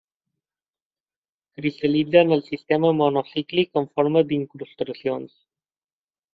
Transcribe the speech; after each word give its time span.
Cristal·litza 1.59 2.23
en 2.25 2.33
el 2.37 2.41
sistema 2.49 2.91
monoclínic 3.03 3.81
en 3.83 3.89
forma 3.99 4.27
d'incrustacions. 4.33 5.41